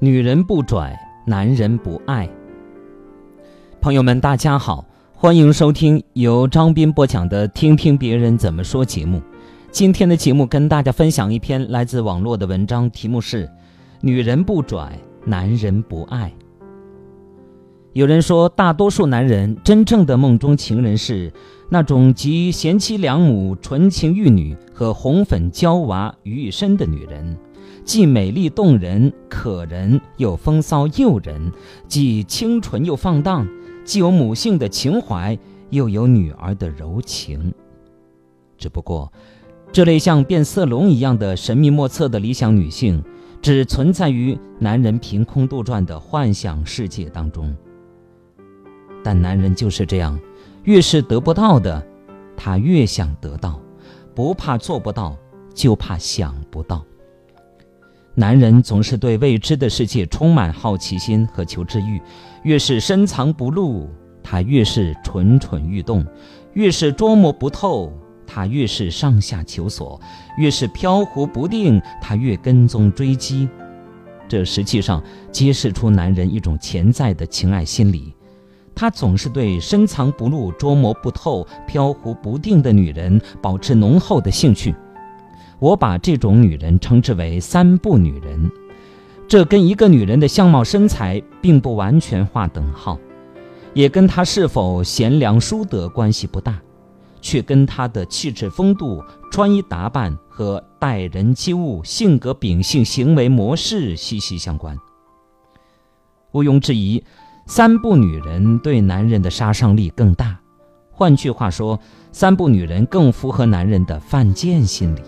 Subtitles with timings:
[0.00, 2.30] 女人不拽，男人不爱。
[3.80, 9.20] 朋友们，大家好，欢迎收听由张斌播讲的《听听别人怎么说》节目。
[9.72, 13.44] 今天的节目跟大家分享一篇来自网络的文章，题目是
[14.00, 16.32] 《女人不拽，男人不爱》。
[17.92, 21.32] 有人说，大多数男人真正的梦中情人是
[21.68, 27.36] 那种集贤妻良母、纯情玉女和红粉娇娃于一身的女人。
[27.88, 31.50] 既美丽动人、可人，又风骚诱人；
[31.86, 33.48] 既清纯又放荡，
[33.82, 35.38] 既有母性的情怀，
[35.70, 37.54] 又有女儿的柔情。
[38.58, 39.10] 只不过，
[39.72, 43.02] 这类像变色龙一样的神秘莫测的理想女性，
[43.40, 47.56] 只存在于男人凭空杜撰的幻想世界当中。
[49.02, 50.20] 但男人就是这样，
[50.64, 51.82] 越是得不到的，
[52.36, 53.58] 他越想得到，
[54.14, 55.16] 不怕做不到，
[55.54, 56.84] 就怕想不到。
[58.18, 62.02] 男人总是对未知的世界充满好奇心和求知欲，
[62.42, 63.88] 越是深藏不露，
[64.24, 66.02] 他越是蠢蠢欲动；
[66.54, 67.92] 越是捉摸不透，
[68.26, 70.00] 他越是上下求索；
[70.36, 73.48] 越是飘忽不定，他越跟踪追击。
[74.26, 78.12] 这实际上揭示出男人一种潜在的情爱心理，
[78.74, 84.74] 他总是对深藏不露、捉摸不透、飘忽不定的女人保持浓厚的兴趣。
[85.60, 88.50] 我把这种女人称之为“三不女人”，
[89.26, 92.98] 这跟一个女人的相貌身材并不完全划等号，
[93.74, 96.60] 也跟她是否贤良淑德关系不大，
[97.20, 104.78] 却跟她的气质风度、穿衣打扮和待人接物、性格秉性、行为模式息息相关。
[106.30, 107.02] 毋庸置疑
[107.46, 110.38] ，“三不女人”对男人的杀伤力更大。
[110.92, 111.80] 换句话说
[112.12, 115.00] ，“三不女人”更符合男人的犯贱心理。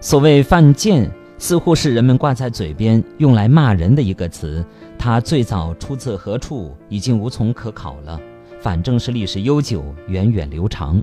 [0.00, 4.64] 所谓犯贱，似乎是人们挂在嘴边用来骂人的一个词。
[4.96, 8.20] 它最早出自何处，已经无从可考了。
[8.60, 11.02] 反正是历史悠久、源远流长。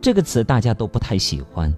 [0.00, 1.74] 这个词大家都不太喜欢。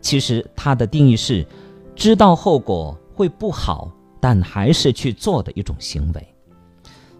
[0.00, 1.46] 其实它的定义是：
[1.94, 6.26] 知道后果会不好，但还是去做的一种行为。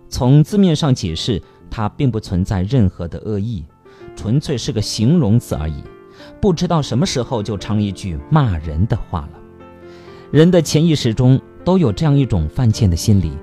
[0.08, 3.64] 从字面上解释，它并不存在任何的恶意，
[4.16, 5.82] 纯粹是个形容词而已。
[6.40, 9.38] 不知道什么时候就唱一句骂人的话了。
[10.30, 13.36] 人的潜意识中都有这样一种犯贱的心理：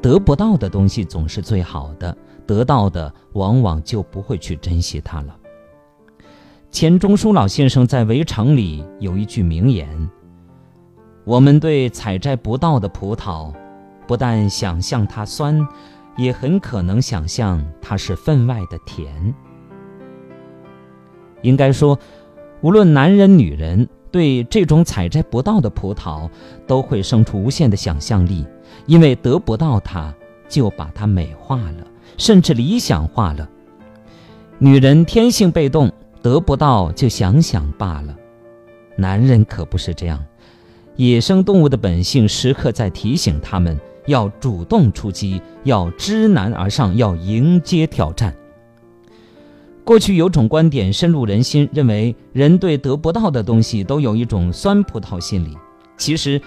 [0.00, 2.16] 得不到的东西总是最好的，
[2.46, 5.36] 得到的往往就不会去珍惜它了。
[6.70, 9.88] 钱钟书老先生在《围城》里有一句名言
[11.26, 13.52] ：“我们对采摘不到的葡萄，
[14.06, 15.66] 不但想象它酸，
[16.16, 19.34] 也很可能想象它是分外的甜。”
[21.42, 21.98] 应该说。
[22.60, 26.28] 无论男人女人，对这种采摘不到的葡萄，
[26.66, 28.44] 都会生出无限的想象力，
[28.86, 30.12] 因为得不到它，
[30.48, 31.86] 就把它美化了，
[32.16, 33.48] 甚至理想化了。
[34.58, 38.16] 女人天性被动，得不到就想想罢了。
[38.96, 40.24] 男人可不是这样，
[40.96, 48.34] 野生动物的本性时刻在提醒他们要主动出击，要知难而上，要迎接挑战。
[49.88, 55.56] 过去有种观点深入人心，认为人对得不到的东西都有一种酸葡萄心理。
[55.96, 56.38] 其实，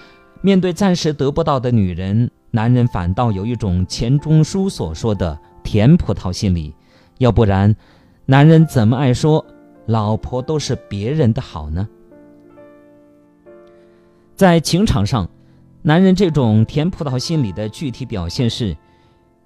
[0.42, 6.72] 面对暂时得不到的女人，男人反倒有一种钱钟书所说的甜葡萄心理。
[7.18, 7.74] 要不然，
[8.26, 9.44] 男人怎么爱说
[9.86, 11.88] 老婆都是别人的好呢？
[14.36, 15.28] 在情场上，
[15.82, 18.76] 男人这种甜葡萄心理的具体表现是：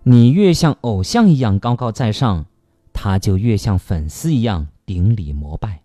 [0.02, 2.44] 你越像偶像一样高高在上。
[3.06, 5.82] 他就越像粉丝一样顶礼膜拜，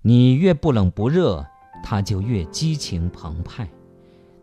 [0.00, 1.44] 你越不冷不热，
[1.82, 3.64] 他就越激情澎湃；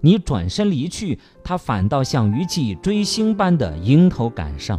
[0.02, 4.78] 你转身离去，他反倒像雨季追星般的迎头赶上。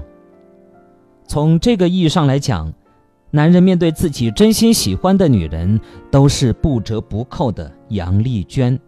[1.27, 2.71] 从这个意义上来讲，
[3.31, 5.81] 男人面对自己真心喜欢的女人，
[6.11, 8.79] 都是不折不扣的杨丽娟。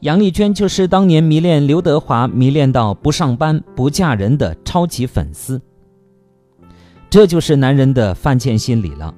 [0.00, 5.62] 杨丽娟就是当年迷恋刘德华、迷恋到不上班不嫁人的超级粉丝。
[7.14, 9.14] 这就是男人的犯贱心理了，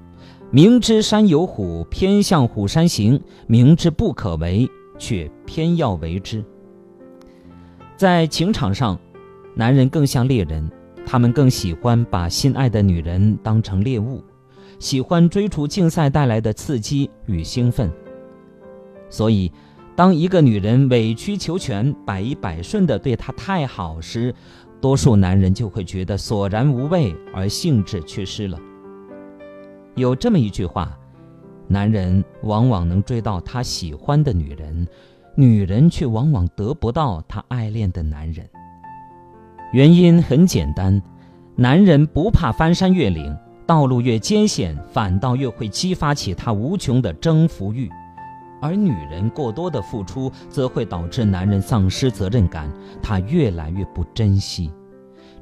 [0.50, 6.44] 明知山有虎，偏向虎山行；明知不可为，却偏要为之。
[7.96, 9.00] 在情场上，
[9.54, 10.70] 男人更像猎人，
[11.06, 14.22] 他们更喜欢把心爱的女人当成猎物，
[14.78, 17.90] 喜欢追逐竞赛带来的刺激与兴奋。
[19.08, 19.50] 所以，
[19.96, 24.34] 当一个女人委曲求全、百依百顺地对他太好时，
[24.80, 28.58] 多数男人就会觉得索然无味，而兴致缺失了。
[29.94, 30.96] 有这么一句话：
[31.66, 34.86] 男人往往能追到他喜欢的女人，
[35.34, 38.48] 女人却往往得不到她爱恋的男人。
[39.72, 41.02] 原因很简单，
[41.56, 43.36] 男人不怕翻山越岭，
[43.66, 47.88] 道路越艰险，反倒越会激发起他无穷的征服欲；
[48.60, 52.72] 而女人过多的付出，则会导致男人丧失责任感，
[53.02, 54.72] 他越来越不珍惜。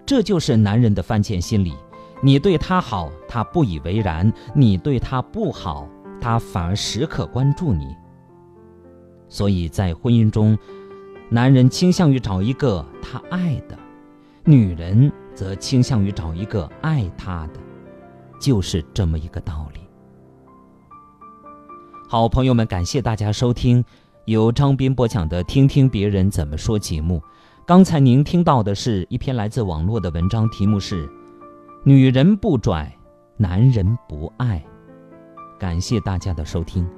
[0.07, 1.75] 这就是男人的犯贱心理：
[2.23, 5.89] 你对他好，他不以为然；你对他不好，
[6.21, 7.87] 他反而时刻关注你。
[9.29, 10.59] 所以在婚姻中，
[11.31, 13.79] 男人倾向于找一个他爱的，
[14.45, 17.61] 女人则倾向于找一个爱他的，
[18.39, 19.81] 就是这么一个道理。
[22.15, 23.85] 好朋友们，感谢大家收听
[24.27, 27.21] 由张斌播讲的《听听别人怎么说》节目。
[27.67, 31.09] 刚才您听到的是一篇来自网络的文章，题目是
[31.83, 32.97] 《女人不拽，
[33.37, 34.65] 男人不爱》。
[35.59, 36.89] 感谢大家的收听。